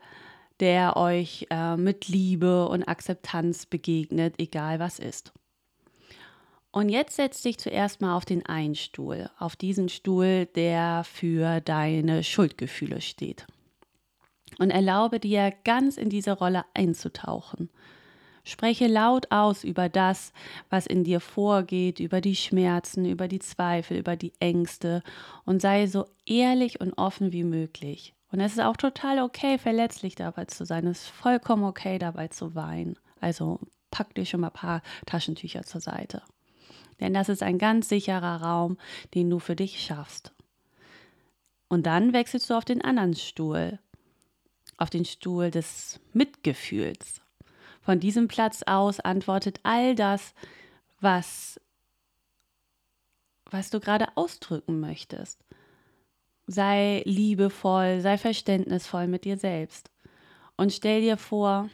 der 0.60 0.96
euch 0.96 1.46
äh, 1.50 1.76
mit 1.76 2.08
Liebe 2.08 2.68
und 2.68 2.84
Akzeptanz 2.84 3.66
begegnet, 3.66 4.34
egal 4.38 4.78
was 4.78 4.98
ist. 4.98 5.32
Und 6.70 6.90
jetzt 6.90 7.16
setz 7.16 7.42
dich 7.42 7.58
zuerst 7.58 8.00
mal 8.00 8.14
auf 8.14 8.24
den 8.24 8.44
einen 8.46 8.74
Stuhl, 8.74 9.30
auf 9.38 9.56
diesen 9.56 9.88
Stuhl, 9.88 10.46
der 10.54 11.02
für 11.04 11.60
deine 11.60 12.22
Schuldgefühle 12.22 13.00
steht. 13.00 13.46
Und 14.58 14.70
erlaube 14.70 15.18
dir 15.18 15.52
ganz 15.64 15.96
in 15.96 16.10
diese 16.10 16.32
Rolle 16.32 16.64
einzutauchen. 16.74 17.70
Spreche 18.48 18.86
laut 18.86 19.30
aus 19.30 19.62
über 19.62 19.90
das, 19.90 20.32
was 20.70 20.86
in 20.86 21.04
dir 21.04 21.20
vorgeht, 21.20 22.00
über 22.00 22.22
die 22.22 22.34
Schmerzen, 22.34 23.04
über 23.04 23.28
die 23.28 23.40
Zweifel, 23.40 23.98
über 23.98 24.16
die 24.16 24.32
Ängste 24.40 25.02
und 25.44 25.60
sei 25.60 25.86
so 25.86 26.06
ehrlich 26.24 26.80
und 26.80 26.94
offen 26.94 27.30
wie 27.32 27.44
möglich. 27.44 28.14
Und 28.32 28.40
es 28.40 28.52
ist 28.52 28.60
auch 28.60 28.78
total 28.78 29.20
okay, 29.20 29.58
verletzlich 29.58 30.14
dabei 30.14 30.46
zu 30.46 30.64
sein. 30.64 30.86
Es 30.86 31.02
ist 31.02 31.08
vollkommen 31.08 31.64
okay, 31.64 31.98
dabei 31.98 32.28
zu 32.28 32.54
weinen. 32.54 32.96
Also 33.20 33.60
pack 33.90 34.14
dir 34.14 34.24
schon 34.24 34.40
mal 34.40 34.48
ein 34.48 34.54
paar 34.54 34.82
Taschentücher 35.04 35.64
zur 35.64 35.82
Seite. 35.82 36.22
Denn 37.00 37.12
das 37.12 37.28
ist 37.28 37.42
ein 37.42 37.58
ganz 37.58 37.90
sicherer 37.90 38.40
Raum, 38.42 38.78
den 39.14 39.28
du 39.28 39.40
für 39.40 39.56
dich 39.56 39.84
schaffst. 39.84 40.32
Und 41.68 41.84
dann 41.84 42.14
wechselst 42.14 42.48
du 42.48 42.54
auf 42.54 42.64
den 42.64 42.80
anderen 42.80 43.14
Stuhl, 43.14 43.78
auf 44.78 44.88
den 44.88 45.04
Stuhl 45.04 45.50
des 45.50 46.00
Mitgefühls. 46.14 47.20
Von 47.88 48.00
diesem 48.00 48.28
Platz 48.28 48.62
aus 48.66 49.00
antwortet 49.00 49.60
all 49.62 49.94
das, 49.94 50.34
was, 51.00 51.58
was 53.46 53.70
du 53.70 53.80
gerade 53.80 54.08
ausdrücken 54.14 54.78
möchtest. 54.78 55.42
Sei 56.46 57.00
liebevoll, 57.06 58.02
sei 58.02 58.18
verständnisvoll 58.18 59.06
mit 59.06 59.24
dir 59.24 59.38
selbst. 59.38 59.90
Und 60.58 60.74
stell 60.74 61.00
dir 61.00 61.16
vor, 61.16 61.70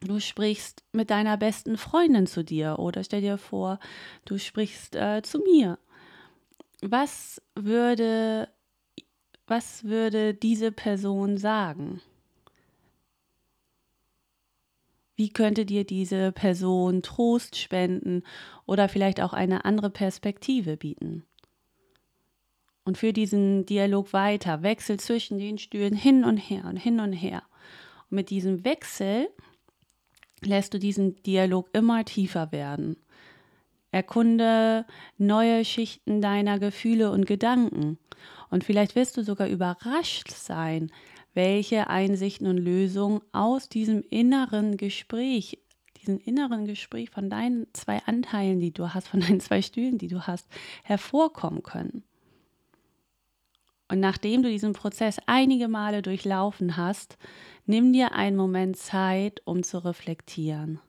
du 0.00 0.20
sprichst 0.20 0.84
mit 0.92 1.10
deiner 1.10 1.36
besten 1.36 1.76
Freundin 1.76 2.26
zu 2.26 2.42
dir 2.42 2.78
oder 2.78 3.04
stell 3.04 3.20
dir 3.20 3.36
vor, 3.36 3.78
du 4.24 4.38
sprichst 4.38 4.96
äh, 4.96 5.20
zu 5.20 5.40
mir. 5.40 5.78
Was 6.80 7.42
würde, 7.54 8.48
was 9.46 9.84
würde 9.84 10.32
diese 10.32 10.72
Person 10.72 11.36
sagen? 11.36 12.00
Wie 15.20 15.28
könnte 15.28 15.66
dir 15.66 15.84
diese 15.84 16.32
Person 16.32 17.02
Trost 17.02 17.54
spenden 17.54 18.22
oder 18.64 18.88
vielleicht 18.88 19.20
auch 19.20 19.34
eine 19.34 19.66
andere 19.66 19.90
Perspektive 19.90 20.78
bieten? 20.78 21.24
Und 22.84 22.96
für 22.96 23.12
diesen 23.12 23.66
Dialog 23.66 24.14
weiter, 24.14 24.62
Wechsel 24.62 24.98
zwischen 24.98 25.38
den 25.38 25.58
Stühlen 25.58 25.94
hin 25.94 26.24
und 26.24 26.38
her 26.38 26.64
und 26.64 26.78
hin 26.78 27.00
und 27.00 27.12
her. 27.12 27.42
Und 28.08 28.16
mit 28.16 28.30
diesem 28.30 28.64
Wechsel 28.64 29.28
lässt 30.40 30.72
du 30.72 30.78
diesen 30.78 31.22
Dialog 31.22 31.68
immer 31.74 32.02
tiefer 32.06 32.50
werden. 32.50 32.96
Erkunde 33.90 34.86
neue 35.18 35.66
Schichten 35.66 36.22
deiner 36.22 36.58
Gefühle 36.58 37.10
und 37.10 37.26
Gedanken. 37.26 37.98
Und 38.48 38.64
vielleicht 38.64 38.96
wirst 38.96 39.18
du 39.18 39.22
sogar 39.22 39.48
überrascht 39.48 40.30
sein, 40.30 40.90
welche 41.34 41.88
Einsichten 41.88 42.46
und 42.46 42.58
Lösungen 42.58 43.20
aus 43.32 43.68
diesem 43.68 44.02
inneren 44.10 44.76
Gespräch, 44.76 45.58
diesem 46.00 46.18
inneren 46.18 46.66
Gespräch 46.66 47.10
von 47.10 47.30
deinen 47.30 47.66
zwei 47.72 48.02
Anteilen, 48.06 48.60
die 48.60 48.72
du 48.72 48.92
hast, 48.94 49.08
von 49.08 49.20
deinen 49.20 49.40
zwei 49.40 49.62
Stühlen, 49.62 49.98
die 49.98 50.08
du 50.08 50.26
hast, 50.26 50.48
hervorkommen 50.82 51.62
können. 51.62 52.04
Und 53.88 53.98
nachdem 53.98 54.42
du 54.42 54.48
diesen 54.48 54.72
Prozess 54.72 55.18
einige 55.26 55.66
Male 55.66 56.00
durchlaufen 56.00 56.76
hast, 56.76 57.18
nimm 57.66 57.92
dir 57.92 58.12
einen 58.12 58.36
Moment 58.36 58.76
Zeit, 58.76 59.42
um 59.44 59.64
zu 59.64 59.84
reflektieren. 59.84 60.80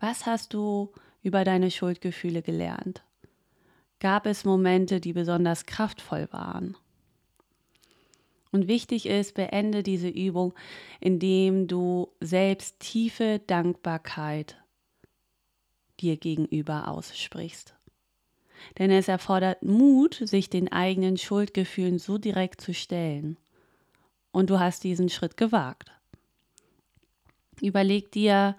Was 0.00 0.26
hast 0.26 0.54
du 0.54 0.92
über 1.22 1.44
deine 1.44 1.70
Schuldgefühle 1.70 2.42
gelernt? 2.42 3.04
Gab 4.00 4.26
es 4.26 4.44
Momente, 4.44 5.00
die 5.00 5.12
besonders 5.12 5.66
kraftvoll 5.66 6.28
waren. 6.32 6.76
Und 8.52 8.66
wichtig 8.66 9.06
ist, 9.06 9.34
beende 9.34 9.82
diese 9.82 10.08
Übung, 10.08 10.54
indem 10.98 11.68
du 11.68 12.08
selbst 12.20 12.80
tiefe 12.80 13.40
Dankbarkeit 13.46 14.56
dir 16.00 16.16
gegenüber 16.16 16.88
aussprichst. 16.88 17.74
Denn 18.78 18.90
es 18.90 19.08
erfordert 19.08 19.62
Mut, 19.62 20.14
sich 20.14 20.50
den 20.50 20.70
eigenen 20.72 21.16
Schuldgefühlen 21.16 21.98
so 21.98 22.18
direkt 22.18 22.60
zu 22.60 22.74
stellen. 22.74 23.36
Und 24.32 24.50
du 24.50 24.58
hast 24.58 24.84
diesen 24.84 25.08
Schritt 25.08 25.36
gewagt. 25.36 25.90
Überleg 27.60 28.10
dir, 28.12 28.56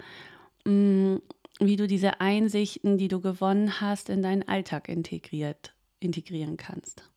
mm, 0.64 1.16
wie 1.66 1.76
du 1.76 1.86
diese 1.86 2.20
Einsichten, 2.20 2.98
die 2.98 3.08
du 3.08 3.20
gewonnen 3.20 3.80
hast, 3.80 4.08
in 4.08 4.22
deinen 4.22 4.46
Alltag 4.48 4.88
integriert, 4.88 5.74
integrieren 6.00 6.56
kannst. 6.56 7.08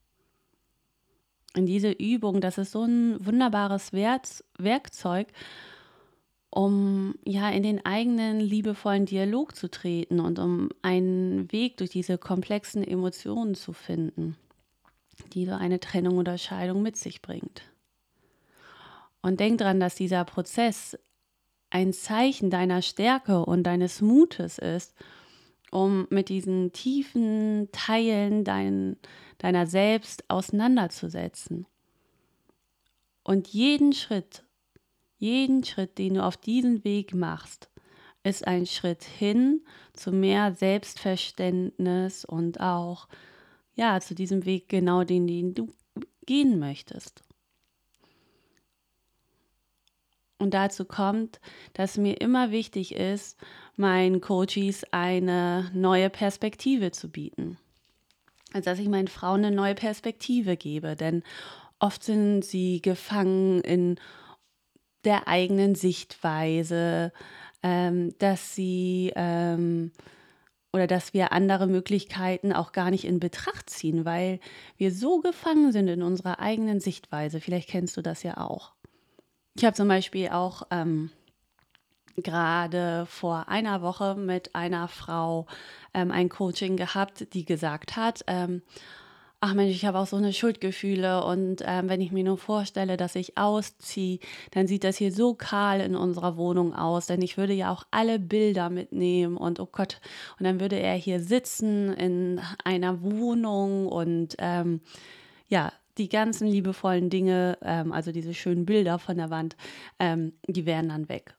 In 1.56 1.66
diese 1.66 1.92
Übung, 1.92 2.42
das 2.42 2.58
ist 2.58 2.72
so 2.72 2.84
ein 2.84 3.26
wunderbares 3.26 3.94
Werkzeug, 3.94 5.28
um 6.50 7.16
ja 7.26 7.50
in 7.50 7.64
den 7.64 7.86
eigenen 7.86 8.40
liebevollen 8.40 9.06
Dialog 9.06 9.56
zu 9.56 9.70
treten 9.70 10.20
und 10.20 10.40
um 10.40 10.70
einen 10.82 11.52
Weg 11.52 11.78
durch 11.78 11.90
diese 11.90 12.18
komplexen 12.18 12.84
Emotionen 12.84 13.56
zu 13.56 13.74
finden, 13.74 14.38
die 15.34 15.46
so 15.46 15.54
eine 15.54 15.80
Trennung 15.80 16.18
oder 16.18 16.38
Scheidung 16.38 16.82
mit 16.82 16.98
sich 16.98 17.22
bringt. 17.22 17.64
Und 19.22 19.40
denk 19.40 19.58
dran, 19.58 19.80
dass 19.80 19.96
dieser 19.96 20.24
Prozess 20.24 20.98
ein 21.70 21.94
Zeichen 21.94 22.50
deiner 22.50 22.82
Stärke 22.82 23.46
und 23.46 23.64
deines 23.64 24.02
Mutes 24.02 24.58
ist, 24.58 24.96
um 25.72 26.08
mit 26.10 26.30
diesen 26.30 26.72
tiefen 26.72 27.70
Teilen 27.72 28.44
dein, 28.44 28.98
deiner 29.40 29.68
selbst 29.68 30.30
auseinanderzusetzen. 30.30 31.68
Und 33.24 33.48
jeden 33.50 33.92
Schritt, 33.92 34.44
jeden 35.18 35.64
Schritt, 35.64 35.98
den 35.98 36.16
du 36.16 36.24
auf 36.24 36.38
diesen 36.38 36.84
Weg 36.84 37.14
machst, 37.14 37.70
ist 38.24 38.48
ein 38.48 38.66
Schritt 38.66 39.04
hin 39.04 39.66
zu 39.94 40.12
mehr 40.12 40.54
Selbstverständnis 40.54 42.26
und 42.26 42.60
auch 42.60 43.08
ja, 43.76 44.00
zu 44.00 44.16
diesem 44.16 44.46
Weg 44.46 44.70
genau 44.70 45.04
den, 45.04 45.28
den 45.28 45.54
du 45.54 45.68
gehen 46.26 46.60
möchtest. 46.60 47.25
Und 50.46 50.54
dazu 50.54 50.86
kommt, 50.86 51.40
dass 51.74 51.98
mir 51.98 52.22
immer 52.22 52.52
wichtig 52.52 52.94
ist, 52.94 53.36
meinen 53.78 54.22
Coaches 54.22 54.86
eine 54.92 55.72
neue 55.74 56.12
Perspektive 56.12 56.92
zu 56.92 57.10
bieten. 57.10 57.58
Also 58.54 58.70
dass 58.70 58.78
ich 58.78 58.88
meinen 58.88 59.08
Frauen 59.08 59.44
eine 59.44 59.56
neue 59.56 59.74
Perspektive 59.74 60.56
gebe, 60.56 60.96
denn 60.96 61.24
oft 61.80 62.04
sind 62.04 62.46
sie 62.46 62.80
gefangen 62.80 63.62
in 63.62 64.00
der 65.04 65.28
eigenen 65.28 65.74
Sichtweise, 65.74 67.12
ähm, 67.64 68.14
dass 68.20 68.54
sie 68.54 69.14
ähm, 69.16 69.94
oder 70.74 70.86
dass 70.86 71.16
wir 71.16 71.32
andere 71.32 71.66
Möglichkeiten 71.66 72.54
auch 72.54 72.72
gar 72.72 72.92
nicht 72.92 73.06
in 73.06 73.20
Betracht 73.20 73.68
ziehen, 73.72 74.06
weil 74.06 74.40
wir 74.78 74.92
so 74.92 75.22
gefangen 75.22 75.72
sind 75.72 75.88
in 75.88 76.04
unserer 76.04 76.38
eigenen 76.38 76.80
Sichtweise. 76.80 77.42
Vielleicht 77.42 77.68
kennst 77.68 77.98
du 77.98 78.04
das 78.04 78.22
ja 78.22 78.38
auch. 78.38 78.75
Ich 79.58 79.64
habe 79.64 79.74
zum 79.74 79.88
Beispiel 79.88 80.30
auch 80.30 80.64
ähm, 80.70 81.12
gerade 82.18 83.06
vor 83.08 83.48
einer 83.48 83.82
Woche 83.82 84.16
mit 84.16 84.54
einer 84.54 84.90
Frau 84.90 85.46
ähm, 85.94 86.12
ein 86.12 86.28
Coaching 86.28 86.76
gehabt, 86.76 87.34
die 87.34 87.46
gesagt 87.46 87.96
hat, 87.96 88.26
ähm, 88.28 88.64
ach 89.40 89.54
Mensch, 89.54 89.74
ich 89.74 89.86
habe 89.86 90.00
auch 90.00 90.08
so 90.08 90.18
eine 90.18 90.34
Schuldgefühle 90.34 91.24
und 91.24 91.62
ähm, 91.66 91.88
wenn 91.88 92.02
ich 92.02 92.12
mir 92.12 92.26
nur 92.26 92.38
vorstelle, 92.38 92.98
dass 92.98 93.16
ich 93.16 93.38
ausziehe, 93.38 94.20
dann 94.52 94.68
sieht 94.68 94.84
das 94.84 94.98
hier 94.98 95.14
so 95.14 95.36
kahl 95.36 95.80
in 95.80 95.96
unserer 95.96 96.36
Wohnung 96.36 96.76
aus, 96.76 97.06
denn 97.06 97.22
ich 97.22 97.38
würde 97.38 97.54
ja 97.54 97.72
auch 97.72 97.86
alle 97.92 98.20
Bilder 98.20 98.70
mitnehmen 98.70 99.38
und 99.38 99.62
oh 99.62 99.70
Gott, 99.72 100.02
und 100.38 100.44
dann 100.44 100.60
würde 100.60 100.80
er 100.80 100.96
hier 100.96 101.22
sitzen 101.22 101.94
in 101.94 102.42
einer 102.66 103.02
Wohnung 103.02 103.88
und 103.88 104.36
ähm, 104.40 104.82
ja, 105.48 105.72
die 105.98 106.10
ganzen 106.10 106.48
liebevollen 106.48 107.10
Dinge, 107.10 107.58
ähm, 107.62 107.92
also 107.92 108.12
diese 108.12 108.34
schönen 108.34 108.66
Bilder 108.66 109.00
von 109.00 109.18
der 109.18 109.30
Wand, 109.30 109.56
ähm, 110.00 110.34
die 110.48 110.66
wären 110.66 110.90
dann 110.90 111.10
weg. 111.10 111.36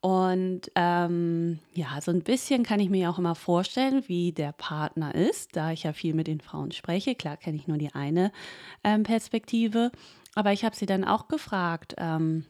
Und 0.00 0.62
ähm, 0.74 1.60
ja, 1.74 2.00
so 2.00 2.10
ein 2.10 2.22
bisschen 2.22 2.64
kann 2.64 2.80
ich 2.80 2.90
mir 2.90 3.08
auch 3.08 3.20
immer 3.20 3.36
vorstellen, 3.36 4.02
wie 4.08 4.32
der 4.32 4.50
Partner 4.50 5.14
ist, 5.14 5.54
da 5.54 5.70
ich 5.70 5.84
ja 5.84 5.92
viel 5.92 6.12
mit 6.12 6.26
den 6.26 6.40
Frauen 6.40 6.72
spreche. 6.72 7.14
Klar 7.14 7.36
kenne 7.36 7.56
ich 7.56 7.68
nur 7.68 7.78
die 7.78 7.94
eine 7.94 8.32
ähm, 8.82 9.04
Perspektive, 9.04 9.92
aber 10.34 10.52
ich 10.52 10.64
habe 10.64 10.74
sie 10.74 10.86
dann 10.86 11.04
auch 11.04 11.28
gefragt, 11.28 11.94
ähm, 11.98 12.44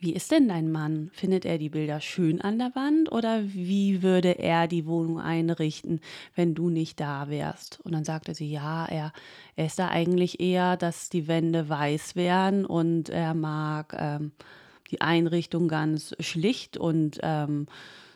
wie 0.00 0.14
ist 0.14 0.30
denn 0.30 0.48
dein 0.48 0.70
Mann? 0.70 1.10
Findet 1.12 1.44
er 1.44 1.58
die 1.58 1.68
Bilder 1.68 2.00
schön 2.00 2.40
an 2.40 2.58
der 2.58 2.74
Wand 2.74 3.10
oder 3.12 3.42
wie 3.44 4.02
würde 4.02 4.38
er 4.38 4.66
die 4.66 4.86
Wohnung 4.86 5.20
einrichten, 5.20 6.00
wenn 6.34 6.54
du 6.54 6.70
nicht 6.70 7.00
da 7.00 7.28
wärst? 7.28 7.80
Und 7.84 7.92
dann 7.92 8.04
sagte 8.04 8.34
sie, 8.34 8.50
ja, 8.50 8.86
er, 8.86 9.12
er 9.56 9.66
ist 9.66 9.78
da 9.78 9.88
eigentlich 9.88 10.40
eher, 10.40 10.76
dass 10.76 11.08
die 11.08 11.28
Wände 11.28 11.68
weiß 11.68 12.16
wären 12.16 12.64
und 12.64 13.08
er 13.08 13.34
mag 13.34 13.94
ähm, 13.98 14.32
die 14.90 15.00
Einrichtung 15.00 15.68
ganz 15.68 16.14
schlicht 16.20 16.76
und 16.76 17.18
ähm, 17.22 17.66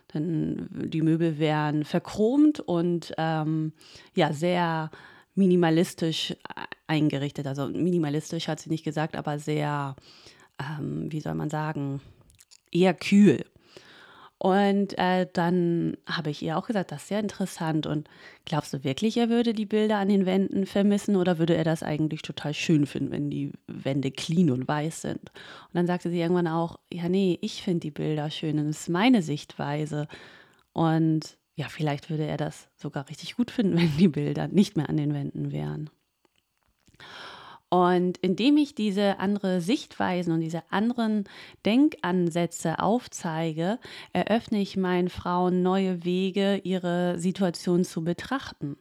dann 0.09 0.69
die 0.73 1.03
Möbel 1.03 1.39
wären 1.39 1.85
verchromt 1.85 2.61
und 2.61 3.13
ähm, 3.19 3.73
ja, 4.15 4.33
sehr 4.33 4.91
minimalistisch 5.35 6.35
eingerichtet. 6.87 7.47
Also 7.47 7.69
minimalistisch 7.69 8.49
hat 8.49 8.61
sie 8.61 8.71
nicht 8.71 8.85
gesagt, 8.85 9.17
aber 9.17 9.39
sehr 9.39 9.97
ähm, 10.61 11.11
wie 11.11 11.21
soll 11.21 11.35
man 11.35 11.51
sagen, 11.51 12.01
eher 12.73 12.95
kühl. 12.95 13.45
Und 14.39 14.99
äh, 14.99 15.27
dann 15.33 15.97
habe 16.07 16.29
ich 16.29 16.43
ihr 16.43 16.59
auch 16.59 16.67
gesagt, 16.67 16.93
das 16.93 17.03
ist 17.03 17.09
sehr 17.09 17.21
interessant. 17.21 17.87
Und 17.87 18.09
glaubst 18.45 18.73
du 18.75 18.85
wirklich, 18.85 19.17
er 19.17 19.31
würde 19.31 19.55
die 19.55 19.65
Bilder 19.65 19.97
an 19.97 20.09
den 20.09 20.27
Wänden 20.27 20.67
vermissen 20.67 21.17
oder 21.17 21.39
würde 21.39 21.57
er 21.57 21.65
das 21.65 21.83
eigentlich 21.83 22.21
total 22.21 22.53
schön 22.53 22.85
finden, 22.85 23.13
wenn 23.13 23.31
die 23.31 23.53
Wände 23.67 24.11
clean 24.11 24.51
und 24.51 24.69
weiß 24.69 25.03
sind? 25.03 25.31
Und 25.31 25.75
dann 25.75 25.87
sagte 25.87 26.11
sie 26.11 26.21
irgendwann 26.21 26.49
auch, 26.49 26.79
ja, 26.93 27.09
nee, 27.09 27.39
ich 27.41 27.63
finde 27.63 27.81
die 27.81 27.91
Bilder 27.91 28.31
schön 28.31 28.59
und 28.59 28.67
es 28.67 28.81
ist 28.83 28.89
meine 28.91 29.23
Sichtweise. 29.23 30.07
Und 30.75 31.39
ja, 31.55 31.69
vielleicht 31.71 32.11
würde 32.11 32.27
er 32.27 32.37
das 32.37 32.69
sogar 32.77 33.09
richtig 33.09 33.37
gut 33.37 33.51
finden, 33.51 33.77
wenn 33.79 33.97
die 33.97 34.09
Bilder 34.09 34.49
nicht 34.49 34.77
mehr 34.77 34.91
an 34.91 34.99
den 34.99 35.15
Wänden 35.15 35.51
wären. 35.51 35.89
Und 37.69 38.19
indem 38.19 38.57
ich 38.59 38.75
diese 38.75 39.19
andere 39.19 39.61
Sichtweisen 39.61 40.33
und 40.33 40.41
diese 40.41 40.63
anderen 40.71 41.25
Denkansätze 41.65 42.79
aufzeige, 42.79 43.79
eröffne 44.13 44.61
ich 44.61 44.77
meinen 44.77 45.09
Frauen 45.09 45.63
neue 45.63 46.05
Wege, 46.05 46.61
ihre 46.63 47.19
Situation 47.19 47.85
zu 47.85 48.05
betrachten. 48.05 48.77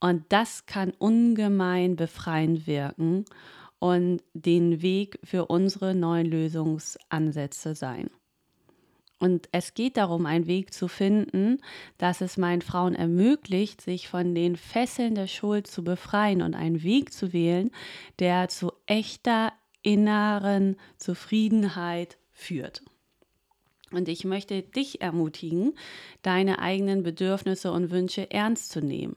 Und 0.00 0.24
das 0.28 0.66
kann 0.66 0.92
ungemein 0.98 1.96
befreiend 1.96 2.68
wirken 2.68 3.24
und 3.80 4.22
den 4.32 4.80
Weg 4.80 5.18
für 5.24 5.46
unsere 5.46 5.94
neuen 5.94 6.26
Lösungsansätze 6.26 7.74
sein. 7.74 8.10
Und 9.18 9.48
es 9.50 9.74
geht 9.74 9.96
darum, 9.96 10.26
einen 10.26 10.46
Weg 10.46 10.72
zu 10.72 10.86
finden, 10.86 11.60
dass 11.98 12.20
es 12.20 12.36
meinen 12.36 12.62
Frauen 12.62 12.94
ermöglicht, 12.94 13.80
sich 13.80 14.08
von 14.08 14.34
den 14.34 14.56
Fesseln 14.56 15.16
der 15.16 15.26
Schuld 15.26 15.66
zu 15.66 15.82
befreien 15.82 16.40
und 16.40 16.54
einen 16.54 16.82
Weg 16.84 17.12
zu 17.12 17.32
wählen, 17.32 17.72
der 18.20 18.48
zu 18.48 18.72
echter 18.86 19.52
inneren 19.82 20.76
Zufriedenheit 20.98 22.18
führt. 22.30 22.82
Und 23.90 24.08
ich 24.08 24.24
möchte 24.24 24.62
dich 24.62 25.00
ermutigen, 25.00 25.74
deine 26.22 26.58
eigenen 26.58 27.02
Bedürfnisse 27.02 27.72
und 27.72 27.90
Wünsche 27.90 28.30
ernst 28.30 28.70
zu 28.70 28.80
nehmen. 28.80 29.16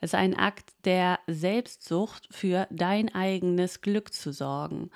Es 0.00 0.10
ist 0.10 0.14
ein 0.14 0.36
Akt 0.36 0.72
der 0.84 1.18
Selbstsucht, 1.26 2.28
für 2.30 2.66
dein 2.70 3.14
eigenes 3.14 3.80
Glück 3.80 4.12
zu 4.12 4.32
sorgen. 4.32 4.90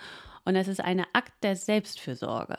Und 0.44 0.56
es 0.56 0.68
ist 0.68 0.80
ein 0.80 1.04
Akt 1.12 1.32
der 1.42 1.56
Selbstfürsorge. 1.56 2.58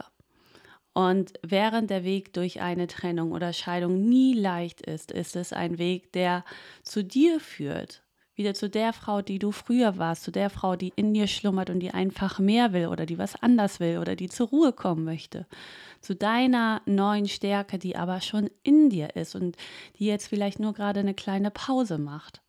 Und 0.96 1.34
während 1.42 1.90
der 1.90 2.06
Weg 2.06 2.32
durch 2.32 2.62
eine 2.62 2.88
Trennung 2.88 3.34
oder 3.34 3.52
Scheidung 3.52 4.08
nie 4.08 4.34
leicht 4.34 4.80
ist, 4.80 5.12
ist 5.12 5.36
es 5.36 5.52
ein 5.52 5.78
Weg, 5.78 6.14
der 6.14 6.46
zu 6.84 7.04
dir 7.04 7.42
führt. 7.42 8.02
Wieder 8.34 8.54
zu 8.54 8.70
der 8.70 8.94
Frau, 8.94 9.22
die 9.22 9.38
du 9.38 9.52
früher 9.52 9.98
warst, 9.98 10.24
zu 10.24 10.32
der 10.32 10.50
Frau, 10.50 10.78
die 10.78 10.94
in 10.96 11.14
dir 11.14 11.28
schlummert 11.28 11.70
und 11.70 11.82
die 11.82 11.92
einfach 11.92 12.40
mehr 12.40 12.72
will 12.72 12.88
oder 12.88 13.06
die 13.06 13.18
was 13.18 13.36
anders 13.44 13.82
will 13.82 13.98
oder 13.98 14.16
die 14.16 14.30
zur 14.30 14.48
Ruhe 14.48 14.72
kommen 14.72 15.04
möchte. 15.04 15.48
Zu 16.00 16.16
deiner 16.16 16.82
neuen 16.86 17.28
Stärke, 17.28 17.78
die 17.78 17.98
aber 17.98 18.22
schon 18.22 18.50
in 18.64 18.90
dir 18.90 19.18
ist 19.18 19.36
und 19.36 19.58
die 20.00 20.06
jetzt 20.06 20.28
vielleicht 20.30 20.60
nur 20.60 20.74
gerade 20.74 21.02
eine 21.02 21.14
kleine 21.14 21.52
Pause 21.52 21.98
macht. 21.98 22.42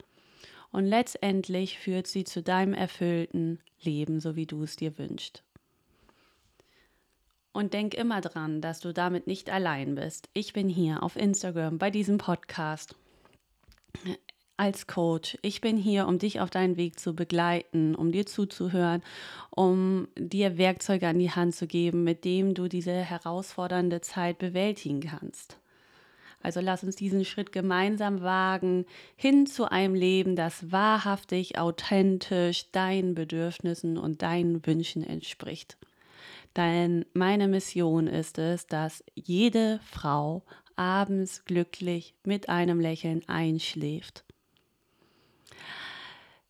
Und 0.70 0.84
letztendlich 0.84 1.80
führt 1.80 2.06
sie 2.06 2.22
zu 2.22 2.42
deinem 2.42 2.74
erfüllten 2.74 3.58
Leben, 3.82 4.20
so 4.20 4.36
wie 4.36 4.46
du 4.46 4.62
es 4.62 4.76
dir 4.76 4.96
wünschst. 4.98 5.42
Und 7.56 7.72
denk 7.72 7.94
immer 7.94 8.20
dran, 8.20 8.60
dass 8.60 8.80
du 8.80 8.92
damit 8.92 9.26
nicht 9.26 9.48
allein 9.48 9.94
bist. 9.94 10.28
Ich 10.34 10.52
bin 10.52 10.68
hier 10.68 11.02
auf 11.02 11.16
Instagram 11.16 11.78
bei 11.78 11.90
diesem 11.90 12.18
Podcast 12.18 12.94
als 14.58 14.86
Coach. 14.86 15.38
Ich 15.40 15.62
bin 15.62 15.78
hier, 15.78 16.06
um 16.06 16.18
dich 16.18 16.40
auf 16.40 16.50
deinen 16.50 16.76
Weg 16.76 17.00
zu 17.00 17.14
begleiten, 17.14 17.94
um 17.94 18.12
dir 18.12 18.26
zuzuhören, 18.26 19.02
um 19.48 20.06
dir 20.18 20.58
Werkzeuge 20.58 21.08
an 21.08 21.18
die 21.18 21.30
Hand 21.30 21.54
zu 21.54 21.66
geben, 21.66 22.04
mit 22.04 22.26
dem 22.26 22.52
du 22.52 22.68
diese 22.68 22.92
herausfordernde 22.92 24.02
Zeit 24.02 24.36
bewältigen 24.36 25.00
kannst. 25.00 25.56
Also 26.42 26.60
lass 26.60 26.84
uns 26.84 26.94
diesen 26.94 27.24
Schritt 27.24 27.52
gemeinsam 27.52 28.20
wagen 28.20 28.84
hin 29.16 29.46
zu 29.46 29.64
einem 29.70 29.94
Leben, 29.94 30.36
das 30.36 30.72
wahrhaftig, 30.72 31.56
authentisch 31.58 32.70
deinen 32.72 33.14
Bedürfnissen 33.14 33.96
und 33.96 34.20
deinen 34.20 34.66
Wünschen 34.66 35.02
entspricht. 35.02 35.78
Denn 36.56 37.04
meine 37.12 37.48
Mission 37.48 38.06
ist 38.06 38.38
es, 38.38 38.66
dass 38.66 39.04
jede 39.14 39.78
Frau 39.90 40.42
abends 40.74 41.44
glücklich 41.44 42.14
mit 42.24 42.48
einem 42.48 42.80
Lächeln 42.80 43.22
einschläft. 43.28 44.24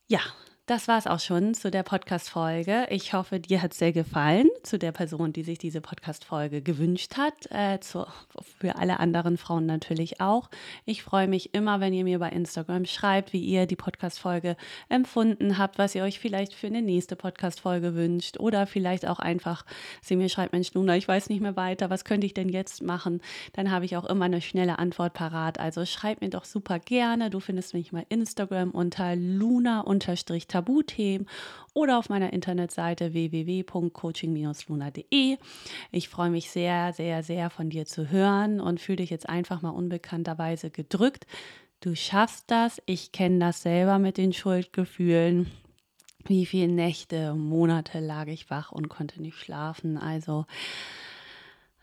Ja, 0.07 0.21
das 0.67 0.89
war 0.89 0.99
es 0.99 1.07
auch 1.07 1.21
schon 1.21 1.55
zu 1.55 1.71
der 1.71 1.85
Podcast-Folge. 1.85 2.89
Ich 2.91 3.13
hoffe, 3.13 3.39
dir 3.39 3.63
hat 3.63 3.71
es 3.71 3.79
sehr 3.79 3.93
gefallen. 3.93 4.49
Zu 4.65 4.81
der 4.81 4.91
Person, 4.91 5.33
die 5.33 5.45
sich 5.45 5.59
diese 5.59 5.81
Podcast-Folge 5.81 6.61
gewünscht 6.61 7.17
hat. 7.17 7.35
Äh, 7.51 7.79
zu, 7.79 8.05
für 8.59 8.75
alle 8.75 8.99
anderen 8.99 9.37
Frauen 9.37 9.67
natürlich 9.67 10.21
auch. 10.21 10.51
Ich 10.85 11.05
freue 11.05 11.29
mich 11.29 11.55
immer, 11.55 11.79
wenn 11.79 11.93
ihr 11.93 12.03
mir 12.03 12.19
bei 12.19 12.31
Instagram 12.31 12.85
schreibt, 12.85 13.33
wie 13.33 13.45
ihr 13.45 13.67
die 13.67 13.77
Podcast-Folge 13.77 14.57
empfunden 14.89 15.57
habt, 15.57 15.79
was 15.79 15.95
ihr 15.95 16.03
euch 16.03 16.19
vielleicht 16.19 16.53
für 16.53 16.67
eine 16.67 16.83
nächste 16.83 17.15
Podcast-Folge 17.15 17.95
wünscht. 17.95 18.41
Oder 18.41 18.67
vielleicht 18.67 19.07
auch 19.07 19.21
einfach, 19.21 19.65
sie 20.03 20.17
mir 20.17 20.29
schreibt, 20.29 20.53
Mensch, 20.53 20.75
Luna, 20.75 20.97
ich 20.97 21.07
weiß 21.07 21.29
nicht 21.29 21.43
mehr 21.43 21.55
weiter. 21.55 21.91
Was 21.91 22.05
könnte 22.05 22.27
ich 22.27 22.35
denn 22.35 22.49
jetzt 22.49 22.83
machen? 22.83 23.21
Dann 23.53 23.71
habe 23.71 23.85
ich 23.85 23.97
auch 23.97 24.05
immer 24.05 24.25
eine 24.25 24.41
schnelle 24.41 24.81
Antwort 24.81 25.13
parat. 25.15 25.61
Also 25.61 25.87
schreib 25.87 26.23
mir 26.23 26.31
doch 26.31 26.45
super 26.45 26.81
gerne. 26.81 27.31
Du 27.31 27.39
findest 27.39 27.73
mich 27.73 27.93
bei 27.93 28.05
Instagram 28.09 28.73
unter 28.73 29.15
luna-unterstrich 29.15 30.49
Tabuthemen 30.57 31.29
oder 31.75 31.99
auf 31.99 32.09
meiner 32.09 32.33
Internetseite 32.33 33.13
www.coaching-luna.de. 33.13 35.37
Ich 35.93 36.09
freue 36.09 36.31
mich 36.31 36.51
sehr, 36.51 36.95
sehr, 36.95 37.23
sehr 37.23 37.51
von 37.51 37.69
dir 37.69 37.85
zu 37.85 38.11
hören 38.11 38.61
und 38.61 38.81
fühle 38.81 38.97
dich 38.97 39.11
jetzt 39.11 39.29
einfach 39.29 39.61
mal 39.61 39.69
unbekannterweise 39.71 40.71
gedrückt. 40.71 41.27
Du 41.81 41.95
schaffst 41.95 42.51
das. 42.51 42.81
Ich 42.87 43.13
kenne 43.13 43.39
das 43.39 43.61
selber 43.61 43.99
mit 43.99 44.17
den 44.17 44.33
Schuldgefühlen. 44.33 45.51
Wie 46.25 46.47
viele 46.47 46.69
Nächte, 46.69 47.35
Monate 47.35 48.01
lag 48.01 48.29
ich 48.29 48.49
wach 48.49 48.73
und 48.73 48.89
konnte 48.89 49.21
nicht 49.21 49.37
schlafen. 49.37 49.99
Also 49.99 50.47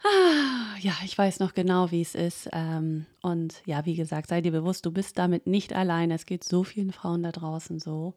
Ah, 0.05 0.75
ja, 0.81 0.91
ich 1.05 1.17
weiß 1.17 1.39
noch 1.39 1.53
genau, 1.53 1.89
wie 1.91 2.01
es 2.01 2.13
ist. 2.13 2.49
Ähm, 2.51 3.05
und 3.21 3.61
ja, 3.65 3.85
wie 3.85 3.95
gesagt, 3.95 4.27
sei 4.27 4.41
dir 4.41 4.51
bewusst, 4.51 4.85
du 4.85 4.91
bist 4.91 5.17
damit 5.17 5.47
nicht 5.47 5.71
allein. 5.73 6.11
Es 6.11 6.25
geht 6.25 6.43
so 6.43 6.65
vielen 6.65 6.91
Frauen 6.91 7.23
da 7.23 7.31
draußen 7.31 7.79
so. 7.79 8.13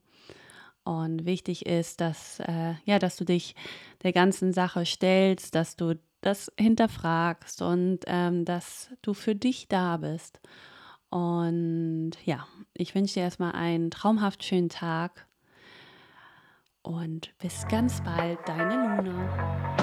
Und 0.87 1.25
wichtig 1.27 1.66
ist, 1.66 2.01
dass, 2.01 2.38
äh, 2.38 2.75
ja, 2.85 3.01
dass 3.01 3.16
du 3.16 3.25
dich 3.25 3.57
der 4.05 4.12
ganzen 4.12 4.53
Sache 4.53 4.87
stellst, 4.87 5.57
dass 5.57 5.75
du 5.75 5.99
das 6.20 6.53
hinterfragst 6.57 7.61
und 7.61 8.01
ähm, 8.07 8.44
dass 8.44 8.90
du 9.03 9.12
für 9.12 9.35
dich 9.35 9.66
da 9.66 9.96
bist. 9.96 10.40
Und 11.11 12.12
ja, 12.25 12.46
ich 12.72 12.94
wünsche 12.94 13.14
dir 13.14 13.25
erstmal 13.25 13.53
einen 13.53 13.90
traumhaft 13.90 14.44
schönen 14.44 14.68
Tag 14.68 15.27
und 16.83 17.37
bis 17.38 17.66
ganz 17.66 18.01
bald, 18.05 18.38
deine 18.46 19.03
Luna. 19.03 19.77